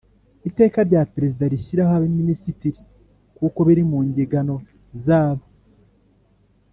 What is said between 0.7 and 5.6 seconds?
rya Perezida rishyiraho abaminisitiri kuko biri musgingano zabo